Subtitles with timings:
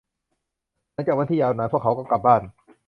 [0.93, 2.41] หลังจากวันที่ยาวนาน พวกเขาก็กลับบ้าน